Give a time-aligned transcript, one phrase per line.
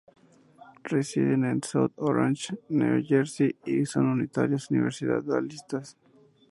[0.83, 5.95] Residen en South Orange, New Jersey, y son unitarios universalistas.